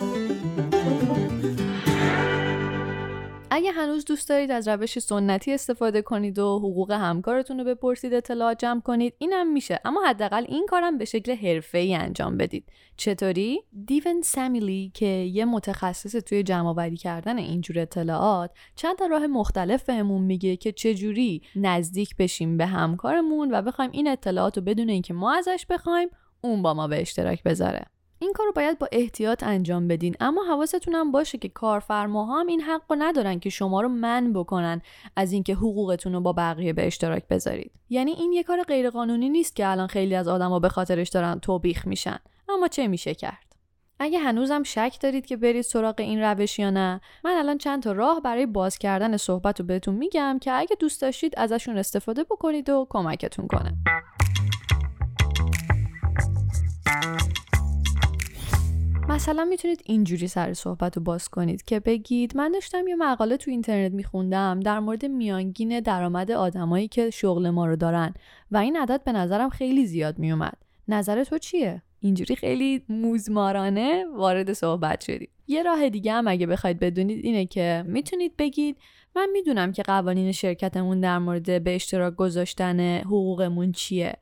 اگه 3.62 3.72
هنوز 3.72 4.06
دوست 4.06 4.30
دارید 4.30 4.52
از 4.52 4.68
روش 4.68 5.00
سنتی 5.00 5.54
استفاده 5.54 6.02
کنید 6.02 6.40
و 6.40 6.60
حقوق 6.60 6.92
همکارتون 6.92 7.60
رو 7.60 7.66
بپرسید 7.66 8.14
اطلاعات 8.14 8.60
جمع 8.60 8.82
کنید 8.82 9.14
اینم 9.18 9.54
میشه. 9.54 9.80
اما 9.86 10.02
حداقل 10.08 10.46
این 10.48 10.66
کارم 10.70 10.98
به 10.98 11.06
شکل 11.06 11.36
حرفه‌ای 11.36 11.96
انجام 11.96 12.38
بدید. 12.38 12.66
چطوری؟ 12.98 13.62
دیون 13.86 14.22
سمیلی 14.22 14.92
که 14.94 15.06
یه 15.06 15.46
متخصص 15.46 16.16
توی 16.16 16.44
جمع 16.44 16.96
کردن 16.96 17.38
اینجور 17.38 17.80
اطلاعات 17.80 18.52
چند 18.76 18.98
تا 18.98 19.06
راه 19.06 19.28
مختلف 19.28 19.84
بهمون 19.84 20.22
میگه 20.22 20.58
که 20.58 20.72
چجوری 20.72 21.42
نزدیک 21.56 22.16
بشیم 22.16 22.58
به 22.58 22.66
همکارمون 22.66 23.54
و 23.54 23.62
بخوایم 23.62 23.92
این 23.92 24.08
اطلاعات 24.08 24.58
رو 24.58 24.64
بدون 24.64 24.90
اینکه 24.90 25.14
ما 25.14 25.34
ازش 25.34 25.66
بخوایم 25.70 26.10
اون 26.42 26.62
با 26.62 26.74
ما 26.74 26.88
به 26.88 27.02
اشتراک 27.02 27.44
بذاره. 27.44 27.86
این 28.22 28.34
کار 28.34 28.46
رو 28.46 28.52
باید 28.52 28.80
با 28.80 28.88
احتیاط 28.92 29.44
انجام 29.44 29.88
بدین. 29.88 30.16
اما 30.20 30.44
حواستون 30.44 30.96
هم 30.96 31.12
باشه 31.12 31.38
که 31.38 31.50
کارفرماها 31.50 32.40
هم 32.40 32.48
این 32.48 32.62
حق 32.62 32.82
رو 32.90 32.96
ندارن 33.00 33.40
که 33.40 33.50
شما 33.50 33.82
رو 33.82 33.88
من 33.88 34.34
بکنن 34.34 34.82
از 35.16 35.32
اینکه 35.32 35.54
حقوقتون 35.54 36.14
رو 36.14 36.22
با 36.22 36.34
بقیه 36.34 36.74
به 36.74 36.88
اشتراک 36.88 37.28
بذارید. 37.28 37.72
یعنی 37.90 38.12
این 38.12 38.34
یه 38.34 38.44
کار 38.44 38.64
غیرقانونی 38.64 39.30
نیست 39.30 39.56
که 39.56 39.68
الان 39.68 39.88
خیلی 39.88 40.16
از 40.16 40.28
آدما 40.28 40.60
به 40.60 40.70
خاطرش 40.70 41.10
دارن 41.10 41.40
توبیخ 41.40 41.88
میشن. 41.88 42.20
اما 42.50 42.68
چه 42.68 42.88
میشه 42.88 43.16
کرد؟ 43.16 43.56
اگه 44.00 44.20
هنوزم 44.20 44.64
شک 44.64 44.98
دارید 45.02 45.26
که 45.26 45.38
برید 45.38 45.62
سراغ 45.62 45.96
این 45.98 46.22
روش 46.22 46.60
یا 46.60 46.70
نه 46.70 47.02
من 47.24 47.32
الان 47.32 47.58
چند 47.58 47.84
تا 47.84 47.92
راه 47.92 48.22
برای 48.22 48.46
باز 48.46 48.78
کردن 48.78 49.18
صحبت 49.18 49.60
رو 49.60 49.66
بهتون 49.66 49.96
میگم 49.96 50.40
که 50.42 50.52
اگه 50.54 50.76
دوست 50.80 51.02
داشتید 51.02 51.34
ازشون 51.38 51.78
استفاده 51.78 52.24
بکنید 52.24 52.70
و 52.70 52.88
کمکتون 52.90 53.48
کنه. 53.48 53.74
مثلا 59.12 59.46
می‌تونید 59.46 59.82
اینجوری 59.86 60.28
سر 60.28 60.54
صحبت 60.54 60.98
رو 60.98 61.04
باز 61.04 61.30
کنید 61.30 61.64
که 61.64 61.80
بگید 61.80 62.38
من 62.38 62.52
داشتم 62.52 62.88
یه 62.88 62.96
مقاله 62.96 63.38
تو 63.38 63.52
اینترنت 63.52 63.92
میخوندم 63.92 64.60
در 64.60 64.80
مورد 64.80 65.06
میانگین 65.06 65.80
درآمد 65.80 66.32
آدمایی 66.32 66.88
که 66.88 67.10
شغل 67.10 67.50
ما 67.50 67.66
رو 67.66 67.76
دارن 67.76 68.14
و 68.52 68.58
این 68.58 68.78
عدد 68.78 69.04
به 69.04 69.12
نظرم 69.12 69.50
خیلی 69.50 69.86
زیاد 69.86 70.20
میومد 70.20 70.58
نظر 70.88 71.24
تو 71.24 71.38
چیه؟ 71.38 71.82
اینجوری 72.00 72.36
خیلی 72.36 72.84
موزمارانه 72.90 74.06
وارد 74.16 74.54
صحبت 74.54 75.02
شدید 75.02 75.30
یه 75.48 75.64
راه 75.64 75.90
دیگه 75.90 76.12
هم 76.12 76.28
اگه 76.28 76.48
بخواید 76.48 76.80
بدونید 76.80 77.26
اینه 77.26 77.46
که 77.46 77.84
می‌تونید 77.88 78.38
بگید 78.38 78.78
من 79.16 79.28
می‌دونم 79.34 79.72
که 79.72 79.84
قوانین 79.84 80.32
شرکتمون 80.32 81.00
در 81.00 81.20
مورد 81.20 81.64
به 81.64 81.76
اشتراک 81.76 82.16
گذاشتن 82.16 82.98
حقوقمون 82.98 83.72
چیه. 83.72 84.14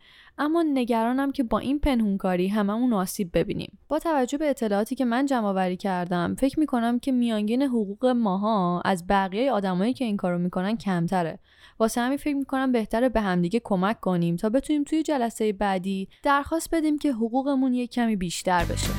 اما 0.42 0.64
نگرانم 0.74 1.32
که 1.32 1.44
با 1.44 1.60
این 1.60 1.80
پنهونکاری 1.80 2.48
هممون 2.48 2.94
آسیب 2.94 3.30
ببینیم. 3.34 3.78
با 3.88 4.00
توجه 4.00 4.38
به 4.38 4.50
اطلاعاتی 4.50 4.96
که 4.96 5.06
من 5.06 5.26
جمع 5.26 5.48
آوری 5.48 5.78
کردم 5.78 6.36
فکر 6.36 6.60
می‌کنم 6.60 7.00
که 7.00 7.12
میانگین 7.12 7.62
حقوق 7.62 8.06
ماها 8.06 8.82
از 8.86 9.08
بقیه 9.08 9.52
آدمایی 9.52 9.94
که 9.94 10.06
این 10.06 10.18
کارو 10.18 10.38
می‌کنن 10.38 10.78
کمتره. 10.78 11.40
واسه 11.80 12.02
همین 12.02 12.18
فکر 12.18 12.36
می‌کنم 12.36 12.72
بهتره 12.72 13.10
به 13.10 13.22
همدیگه 13.22 13.62
کمک 13.64 14.00
کنیم 14.00 14.36
تا 14.36 14.50
بتونیم 14.50 14.84
توی 14.84 15.04
جلسه 15.04 15.54
بعدی 15.54 16.08
درخواست 16.24 16.70
بدیم 16.76 16.98
که 16.98 17.12
حقوقمون 17.12 17.74
یک 17.74 17.92
کمی 17.92 18.16
بیشتر 18.16 18.66
بشه. 18.66 18.92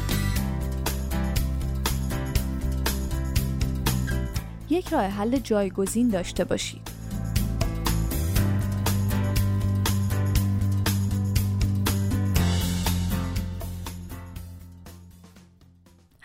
یک 4.71 4.89
راه 4.89 5.03
حل 5.03 5.39
جایگزین 5.39 6.09
داشته 6.09 6.45
باشید. 6.45 7.00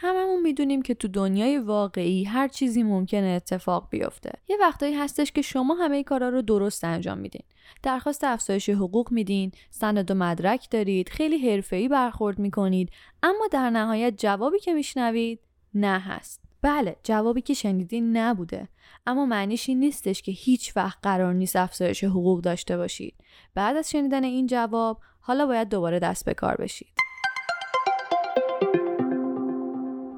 هممون 0.06 0.42
می‌دونیم 0.42 0.82
که 0.82 0.94
تو 0.94 1.08
دنیای 1.08 1.58
واقعی 1.58 2.24
هر 2.24 2.48
چیزی 2.48 2.84
ممکنه 2.84 3.28
اتفاق 3.28 3.88
بیفته. 3.90 4.32
یه 4.48 4.58
وقتایی 4.62 4.94
هستش 4.94 5.32
که 5.32 5.42
شما 5.42 5.74
همه 5.74 6.04
کارا 6.04 6.30
رو 6.30 6.42
درست 6.42 6.84
انجام 6.84 7.18
میدین. 7.18 7.44
درخواست 7.84 8.24
افزایش 8.24 8.70
حقوق 8.70 9.12
میدین، 9.12 9.52
سند 9.70 10.12
و 10.12 10.14
مدرک 10.14 10.70
دارید، 10.72 11.10
خیلی 11.10 11.50
حرفه‌ای 11.50 11.88
برخورد 11.88 12.40
می‌کنید، 12.40 12.90
اما 13.24 13.48
در 13.52 13.70
نهایت 13.70 14.14
جوابی 14.18 14.60
که 14.60 14.74
میشنوید 14.74 15.40
نه 15.74 16.00
هست. 16.00 16.42
بله 16.62 16.96
جوابی 17.04 17.42
که 17.42 17.54
شنیدین 17.54 18.18
نبوده 18.18 18.68
اما 19.08 19.26
معنیش 19.26 19.70
این 19.70 19.80
نیستش 19.80 20.22
که 20.22 20.32
هیچ 20.32 20.78
وقت 20.78 20.98
قرار 21.04 21.34
نیست 21.34 21.56
افزایش 21.56 22.04
حقوق 22.04 22.42
داشته 22.42 22.78
باشید 22.78 23.16
بعد 23.56 23.76
از 23.76 23.92
شنیدن 23.92 24.24
این 24.24 24.48
جواب 24.48 25.00
حالا 25.20 25.46
باید 25.46 25.70
دوباره 25.70 26.00
دست 26.00 26.26
به 26.26 26.34
کار 26.34 26.56
بشید 26.56 27.05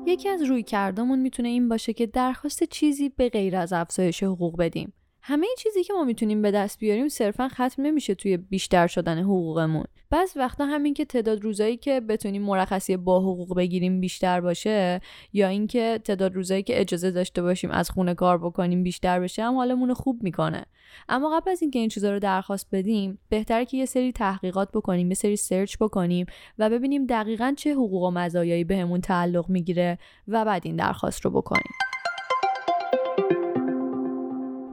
یکی 0.07 0.29
از 0.29 0.41
روی 0.41 0.63
کردمون 0.63 1.19
می‌تونه 1.19 1.49
این 1.49 1.69
باشه 1.69 1.93
که 1.93 2.05
درخواست 2.05 2.63
چیزی 2.63 3.09
به 3.09 3.29
غیر 3.29 3.55
از 3.55 3.73
افزایش 3.73 4.23
حقوق 4.23 4.57
بدیم. 4.57 4.93
همه 5.29 5.48
چیزی 5.57 5.84
که 5.84 5.93
ما 5.93 6.03
می‌تونیم 6.03 6.41
به 6.41 6.51
دست 6.51 6.79
بیاریم 6.79 7.07
صرفا 7.07 7.48
ختم 7.48 7.81
نمیشه 7.81 8.15
توی 8.15 8.38
بیشتر 8.38 8.88
شدن 8.88 9.19
حقوقمون. 9.19 9.84
بعض 10.10 10.31
وقتا 10.36 10.65
همین 10.65 10.93
که 10.93 11.05
تعداد 11.05 11.43
روزایی 11.43 11.77
که 11.77 12.00
بتونیم 12.00 12.41
مرخصی 12.41 12.98
با 12.98 13.19
حقوق 13.19 13.55
بگیریم 13.57 14.01
بیشتر 14.01 14.41
باشه 14.41 15.01
یا 15.34 15.48
اینکه 15.48 16.00
تعداد 16.03 16.36
روزایی 16.36 16.63
که 16.63 16.81
اجازه 16.81 17.12
داشته 17.12 17.41
باشیم 17.41 17.72
از 17.72 17.89
خونه 17.89 18.13
کار 18.13 18.38
بکنیم 18.38 18.84
بیشتر 18.84 19.19
بشه 19.19 19.43
هم 19.43 19.55
حالمون 19.55 19.93
خوب 19.93 20.24
می‌کنه 20.24 20.65
اما 21.10 21.39
قبل 21.39 21.51
از 21.51 21.62
اینکه 21.62 21.79
این 21.79 21.89
چیزا 21.89 22.12
رو 22.12 22.19
درخواست 22.19 22.67
بدیم 22.72 23.19
بهتره 23.29 23.65
که 23.65 23.77
یه 23.77 23.86
سری 23.86 24.12
تحقیقات 24.12 24.72
بکنیم 24.72 25.07
یه 25.07 25.15
سری 25.15 25.36
سرچ 25.36 25.77
بکنیم 25.77 26.25
و 26.60 26.69
ببینیم 26.69 27.05
دقیقا 27.05 27.53
چه 27.57 27.74
حقوق 27.74 28.03
و 28.03 28.12
مزایایی 28.12 28.63
بهمون 28.63 29.01
تعلق 29.01 29.50
می‌گیره 29.50 29.98
و 30.27 30.46
بعد 30.46 30.62
این 30.65 30.75
درخواست 30.75 31.25
رو 31.25 31.31
بکنیم 31.31 31.74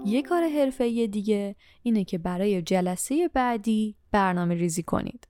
یه 0.06 0.23
کار 0.23 0.49
حرفه 0.49 1.06
دیگه 1.06 1.56
اینه 1.82 2.04
که 2.04 2.18
برای 2.18 2.62
جلسه 2.62 3.28
بعدی 3.28 3.96
برنامه 4.12 4.54
ریزی 4.54 4.82
کنید. 4.82 5.28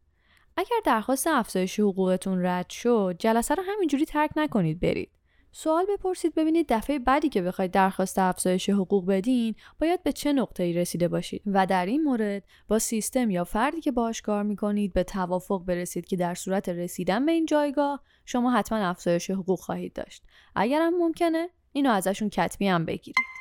اگر 0.56 0.76
درخواست 0.84 1.26
افزایش 1.26 1.80
حقوقتون 1.80 2.46
رد 2.46 2.70
شد، 2.70 3.16
جلسه 3.18 3.54
رو 3.54 3.62
همینجوری 3.66 4.04
ترک 4.04 4.30
نکنید 4.36 4.80
برید. 4.80 5.10
سوال 5.52 5.86
بپرسید 5.88 6.34
ببینید 6.34 6.66
دفعه 6.68 6.98
بعدی 6.98 7.28
که 7.28 7.42
بخواید 7.42 7.70
درخواست 7.70 8.18
افزایش 8.18 8.70
حقوق 8.70 9.06
بدین 9.06 9.54
باید 9.80 10.02
به 10.02 10.12
چه 10.12 10.32
نقطه‌ای 10.32 10.72
رسیده 10.72 11.08
باشید 11.08 11.42
و 11.46 11.66
در 11.66 11.86
این 11.86 12.02
مورد 12.02 12.42
با 12.68 12.78
سیستم 12.78 13.30
یا 13.30 13.44
فردی 13.44 13.80
که 13.80 13.92
باهاش 13.92 14.22
کار 14.22 14.42
می‌کنید 14.42 14.92
به 14.92 15.04
توافق 15.04 15.64
برسید 15.64 16.06
که 16.06 16.16
در 16.16 16.34
صورت 16.34 16.68
رسیدن 16.68 17.26
به 17.26 17.32
این 17.32 17.46
جایگاه 17.46 18.02
شما 18.24 18.50
حتما 18.50 18.78
افزایش 18.78 19.30
حقوق 19.30 19.60
خواهید 19.60 19.92
داشت 19.92 20.24
اگرم 20.54 20.98
ممکنه 20.98 21.48
اینو 21.72 21.90
ازشون 21.90 22.28
کتبی 22.28 22.68
هم 22.68 22.84
بگیرید 22.84 23.34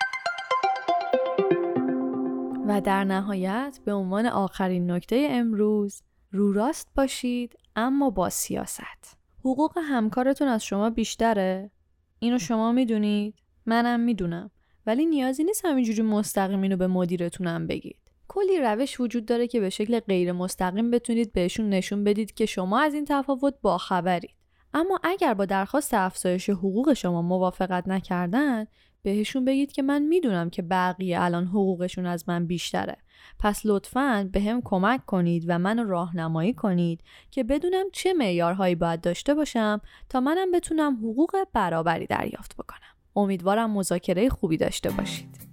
و 2.68 2.82
در 2.82 3.04
نهایت 3.04 3.80
به 3.86 3.94
عنوان 3.94 4.26
آخرین 4.26 4.92
نکته 4.92 5.28
امروز 5.30 6.02
رو 6.32 6.54
راست 6.54 6.88
باشید 6.96 7.56
اما 7.76 8.10
با 8.10 8.30
سیاست. 8.30 9.18
حقوق 9.40 9.78
همکارتون 9.78 10.48
از 10.48 10.66
شما 10.66 10.90
بیشتره؟ 10.90 11.72
اینو 12.20 12.40
شما 12.40 12.72
می‌دونید؟ 12.72 13.36
منم 13.66 14.00
می‌دونم. 14.00 14.52
ولی 14.86 15.06
نیازی 15.06 15.44
نیست 15.44 15.66
همینجوری 15.66 16.02
مستقیم 16.02 16.62
اینو 16.62 16.78
به 16.78 16.88
مدیرتونم 16.88 17.68
بگید. 17.68 18.00
کلی 18.28 18.62
روش 18.62 19.00
وجود 19.00 19.26
داره 19.26 19.48
که 19.48 19.60
به 19.60 19.70
شکل 19.70 20.00
غیر 20.00 20.32
مستقیم 20.32 20.92
بتونید 20.92 21.34
بهشون 21.34 21.70
نشون 21.70 22.04
بدید 22.04 22.34
که 22.34 22.46
شما 22.46 22.80
از 22.80 22.94
این 22.94 23.06
تفاوت 23.06 23.54
باخبرید. 23.62 24.36
اما 24.74 25.00
اگر 25.04 25.34
با 25.34 25.46
درخواست 25.46 25.94
افزایش 25.94 26.50
حقوق 26.50 26.94
شما 26.94 27.22
موافقت 27.22 27.88
نکردن 27.88 28.66
بهشون 29.04 29.46
بگید 29.46 29.72
که 29.72 29.82
من 29.82 30.02
می‌دونم 30.02 30.50
که 30.50 30.62
بقیه 30.62 31.22
الان 31.22 31.48
حقوقشون 31.48 32.06
از 32.06 32.30
من 32.30 32.46
بیشتره. 32.46 32.98
پس 33.40 33.62
لطفا 33.66 34.30
به 34.32 34.42
هم 34.42 34.62
کمک 34.66 35.06
کنید 35.06 35.46
و 35.48 35.60
منو 35.60 35.84
راهنمایی 35.84 36.54
کنید 36.54 37.02
که 37.32 37.44
بدونم 37.44 37.86
چه 37.94 38.14
معیارهایی 38.14 38.76
باید 38.76 39.02
داشته 39.02 39.34
باشم 39.34 39.82
تا 40.10 40.20
منم 40.20 40.52
بتونم 40.52 40.96
حقوق 40.96 41.36
برابری 41.54 42.06
دریافت 42.06 42.56
بکنم. 42.56 42.80
امیدوارم 43.16 43.72
مذاکره 43.72 44.30
خوبی 44.30 44.58
داشته 44.58 44.92
باشید. 44.92 45.53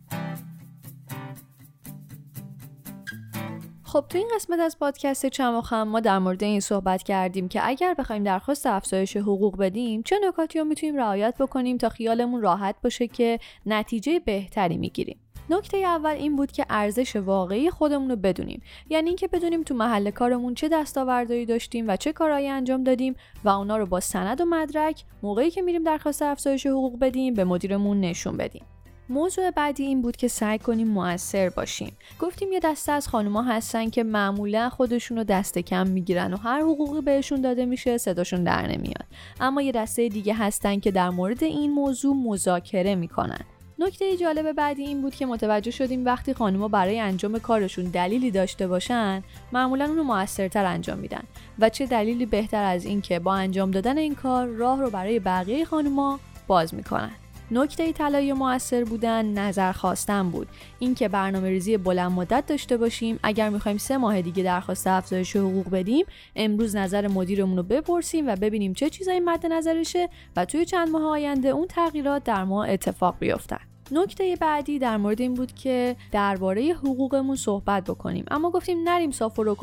خب 3.91 4.05
تو 4.09 4.19
این 4.19 4.29
قسمت 4.35 4.61
از 4.61 4.79
پادکست 4.79 5.27
چماخم 5.27 5.83
ما 5.83 6.01
در 6.01 6.19
مورد 6.19 6.45
این 6.45 6.61
صحبت 6.61 7.03
کردیم 7.03 7.49
که 7.49 7.61
اگر 7.69 7.95
بخوایم 7.95 8.23
درخواست 8.23 8.67
افزایش 8.67 9.17
حقوق 9.17 9.59
بدیم 9.59 10.03
چه 10.03 10.17
نکاتی 10.23 10.59
رو 10.59 10.65
می‌تونیم 10.65 10.97
رعایت 10.97 11.35
بکنیم 11.41 11.77
تا 11.77 11.89
خیالمون 11.89 12.43
راحت 12.43 12.75
باشه 12.85 13.07
که 13.07 13.39
نتیجه 13.67 14.21
بهتری 14.21 14.77
می‌گیریم؟ 14.77 15.21
نکته 15.51 15.77
اول 15.77 16.11
این 16.11 16.37
بود 16.37 16.53
که 16.53 16.67
ارزش 16.71 17.17
واقعی 17.17 17.71
خودمون 17.71 18.11
رو 18.11 18.17
بدونیم. 18.17 18.63
یعنی 18.89 19.09
اینکه 19.09 19.29
بدونیم 19.29 19.63
تو 19.63 19.75
محل 19.75 20.11
کارمون 20.11 20.55
چه 20.55 20.69
دستاوردهایی 20.69 21.47
داشتیم 21.47 21.89
و 21.89 21.97
چه 21.97 22.13
کارهایی 22.13 22.49
انجام 22.49 22.85
دادیم 22.85 23.15
و 23.45 23.49
اونا 23.49 23.77
رو 23.77 23.87
با 23.87 24.01
سند 24.01 24.41
و 24.41 24.45
مدرک 24.45 25.05
موقعی 25.23 25.51
که 25.51 25.63
میریم 25.63 25.83
درخواست 25.83 26.23
افزایش 26.23 26.67
حقوق 26.67 26.99
بدیم 26.99 27.35
به 27.35 27.45
مدیرمون 27.45 28.01
نشون 28.01 28.37
بدیم. 28.37 28.65
موضوع 29.11 29.51
بعدی 29.51 29.85
این 29.85 30.03
بود 30.03 30.17
که 30.17 30.29
سعی 30.29 30.59
کنیم 30.59 30.89
موثر 30.89 31.49
باشیم. 31.49 31.93
گفتیم 32.21 32.53
یه 32.53 32.61
دسته 32.61 32.93
از 32.93 33.09
خانوما 33.09 33.43
هستن 33.43 33.91
که 33.91 34.03
معمولا 34.05 34.69
خودشون 34.69 35.17
رو 35.17 35.25
دست 35.25 35.59
کم 35.59 35.87
می‌گیرن 35.87 36.35
و 36.35 36.37
هر 36.37 36.61
حقوقی 36.61 37.01
بهشون 37.01 37.41
داده 37.41 37.65
میشه 37.65 37.99
صداشون 37.99 38.45
در 38.45 38.67
نمیاد. 38.67 39.05
اما 39.41 39.63
یه 39.63 39.73
دسته 39.73 40.09
دیگه 40.09 40.35
هستن 40.35 40.81
که 40.81 40.91
در 40.91 41.11
مورد 41.11 41.45
این 41.45 41.73
موضوع 41.73 42.17
مذاکره 42.17 42.95
می‌کنن. 42.95 43.41
نکته 43.79 44.17
جالب 44.17 44.53
بعدی 44.53 44.83
این 44.83 45.03
بود 45.03 45.15
که 45.15 45.27
متوجه 45.27 45.71
شدیم 45.71 46.05
وقتی 46.05 46.35
خانوما 46.35 46.69
برای 46.69 47.01
انجام 47.01 47.39
کارشون 47.39 47.85
دلیلی 47.85 48.31
داشته 48.31 48.69
باشن 48.69 49.23
معمولا 49.53 49.85
اونو 49.85 50.03
موثرتر 50.03 50.65
انجام 50.65 50.99
میدن. 50.99 51.23
و 51.59 51.69
چه 51.69 51.87
دلیلی 51.87 52.27
بهتر 52.27 52.65
از 52.65 52.85
این 52.85 53.01
که 53.01 53.19
با 53.19 53.35
انجام 53.35 53.71
دادن 53.71 53.99
این 53.99 54.15
کار 54.15 54.47
راه 54.47 54.81
رو 54.81 54.91
برای 54.91 55.19
بقیه 55.19 55.65
خانوما 55.65 56.21
باز 56.47 56.75
می‌کنن. 56.75 57.11
نکته 57.51 57.93
طلایی 57.93 58.33
موثر 58.33 58.85
بودن 58.85 59.27
نظر 59.27 59.73
خواستن 59.73 60.31
بود. 60.31 60.49
اینکه 60.79 61.09
برنامه 61.09 61.49
ریزی 61.49 61.77
بلند 61.77 62.13
مدت 62.13 62.47
داشته 62.47 62.77
باشیم 62.77 63.19
اگر 63.23 63.49
می‌خوایم 63.49 63.79
سه 63.79 63.97
ماه 63.97 64.23
دیگه 64.23 64.43
درخواست 64.43 64.87
افزایش 64.87 65.37
حقوق 65.37 65.71
بدیم 65.71 66.07
امروز 66.37 66.77
نظر 66.77 67.09
مدیرمون 67.09 67.57
رو 67.57 67.63
بپرسیم 67.63 68.29
و 68.29 68.37
ببینیم 68.37 68.75
چه 68.75 68.91
چیزایی 68.91 69.21
مد 69.21 69.47
نظرشه 69.47 70.09
و 70.37 70.45
توی 70.45 70.65
چند 70.65 70.89
ماه 70.89 71.03
آینده 71.03 71.49
اون 71.49 71.67
تغییرات 71.67 72.25
در 72.25 72.45
ما 72.45 72.65
اتفاق 72.65 73.17
بیفتن. 73.19 73.70
نکته 73.93 74.37
بعدی 74.41 74.79
در 74.79 74.97
مورد 74.97 75.21
این 75.21 75.35
بود 75.35 75.53
که 75.53 75.97
درباره 76.13 76.63
حقوقمون 76.63 77.37
صحبت 77.37 77.85
بکنیم. 77.85 78.25
اما 78.31 78.51
گفتیم 78.51 78.89
نریم 78.89 79.11
صاف 79.11 79.39
و 79.39 79.57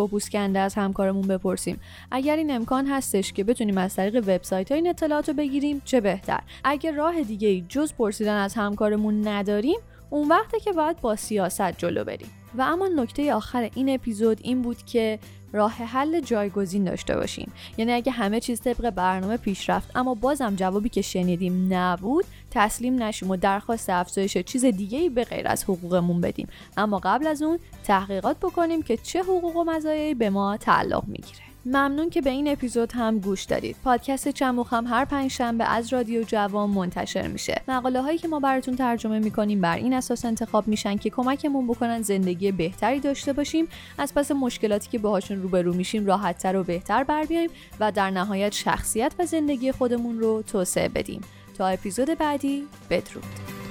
از 0.58 0.75
همکارمون 0.75 1.28
بپرسیم. 1.28 1.80
اگر 2.12 2.36
این 2.36 2.51
امکان 2.51 2.88
هستش 2.88 3.34
که 3.34 3.43
بتونیم 3.43 3.78
از 3.78 3.95
طریق 3.95 4.15
وبسایت 4.15 4.71
این 4.71 4.88
اطلاعات 4.89 5.30
رو 5.30 5.36
بگیریم 5.36 5.82
چه 5.86 6.01
بهتر؟ 6.01 6.39
اگر 6.63 6.91
راه 6.91 7.21
دیگه 7.21 7.62
جز 7.62 7.93
پرسیدن 7.93 8.36
از 8.36 8.54
همکارمون 8.54 9.28
نداریم 9.28 9.80
اون 10.10 10.28
وقته 10.28 10.60
که 10.60 10.71
باید 10.71 11.01
با 11.01 11.15
سیاست 11.15 11.78
جلو 11.78 12.04
بریم. 12.04 12.30
و 12.58 12.62
اما 12.62 12.88
نکته 12.88 13.34
آخر 13.34 13.69
این 13.75 13.89
اپیزود 13.89 14.39
این 14.43 14.62
بود 14.62 14.86
که 14.86 15.19
راه 15.53 15.71
حل 15.71 16.19
جایگزین 16.19 16.83
داشته 16.83 17.15
باشیم. 17.15 17.51
یعنی 17.77 17.91
اگه 17.91 18.12
همه 18.12 18.39
چیز 18.39 18.62
طبق 18.62 18.89
برنامه 18.89 19.38
پیش 19.38 19.69
رفت 19.69 19.91
اما 19.95 20.13
بازم 20.13 20.55
جوابی 20.55 20.89
که 20.89 21.01
شنیدیم 21.01 21.73
نبود 21.73 22.25
تسلیم 22.51 23.03
نشیم 23.03 23.29
و 23.29 23.36
درخواست 23.36 23.89
افزایش 23.89 24.38
چیز 24.38 24.65
دیگه 24.65 24.99
ای 24.99 25.10
به 25.10 25.23
غیر 25.23 25.47
از 25.47 25.63
حقوقمون 25.63 26.21
بدیم. 26.21 26.47
اما 26.77 26.99
قبل 27.03 27.27
از 27.27 27.41
اون 27.41 27.60
تحقیقات 27.83 28.38
بکنیم 28.38 28.81
که 28.81 28.97
چه 28.97 29.23
حقوق 29.23 29.55
و 29.55 29.63
مزایایی 29.63 30.13
به 30.13 30.29
ما 30.29 30.57
تعلق 30.57 31.03
می‌گیره. 31.07 31.46
ممنون 31.69 32.10
که 32.10 32.21
به 32.21 32.30
این 32.30 32.47
اپیزود 32.47 32.91
هم 32.91 33.19
گوش 33.19 33.43
دادید. 33.43 33.75
پادکست 33.84 34.27
چموخ 34.30 34.73
هم 34.73 34.88
هر 34.88 35.06
پنج 35.06 35.32
شنبه 35.32 35.63
از 35.63 35.93
رادیو 35.93 36.23
جوان 36.23 36.69
منتشر 36.69 37.27
میشه. 37.27 37.62
مقاله 37.67 38.01
هایی 38.01 38.17
که 38.17 38.27
ما 38.27 38.39
براتون 38.39 38.75
ترجمه 38.75 39.19
می‌کنیم 39.19 39.62
بر 39.62 39.77
این 39.77 39.93
اساس 39.93 40.25
انتخاب 40.25 40.67
میشن 40.67 40.97
که 40.97 41.10
کمکمون 41.10 41.67
بکنن 41.67 42.01
زندگی 42.01 42.51
بهتری 42.51 42.99
داشته 42.99 43.34
باشیم. 43.34 43.67
از 43.97 44.13
پس 44.13 44.32
مشکلاتی 44.32 44.89
که 44.89 44.99
باهاشون 44.99 45.41
روبرو 45.41 45.73
میشیم 45.73 46.06
راحتتر 46.06 46.56
و 46.56 46.63
بهتر 46.63 47.03
بر 47.03 47.23
بیایم 47.23 47.49
و 47.80 47.91
در 47.91 48.12
نهایت 48.12 48.53
شخصیت 48.53 49.13
و 49.19 49.25
زندگی 49.25 49.71
خودمون 49.71 50.19
رو 50.19 50.41
توسعه 50.41 50.89
بدیم. 50.89 51.21
تا 51.58 51.67
اپیزود 51.67 52.17
بعدی 52.17 52.63
بدرود. 52.89 53.66